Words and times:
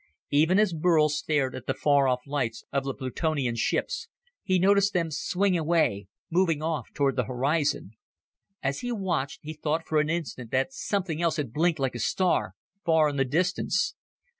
Even 0.31 0.57
as 0.57 0.73
Burl 0.73 1.09
stared 1.09 1.53
at 1.53 1.67
the 1.67 1.75
far 1.75 2.07
off 2.07 2.21
lights 2.25 2.63
of 2.73 2.83
the 2.85 2.93
Plutonian 2.95 3.55
ships, 3.55 4.07
he 4.41 4.57
noticed 4.57 4.93
them 4.93 5.11
swing 5.11 5.55
away, 5.55 6.07
moving 6.31 6.59
off 6.63 6.91
toward 6.91 7.15
the 7.15 7.25
horizon. 7.25 7.91
As 8.63 8.79
he 8.79 8.91
watched, 8.91 9.41
he 9.43 9.53
thought 9.53 9.85
for 9.85 9.99
an 9.99 10.09
instant 10.09 10.49
that 10.49 10.73
something 10.73 11.21
else 11.21 11.37
had 11.37 11.53
blinked 11.53 11.77
like 11.79 11.93
a 11.93 11.99
star, 11.99 12.55
far 12.83 13.09
in 13.09 13.17
the 13.17 13.25
distance. 13.25 13.93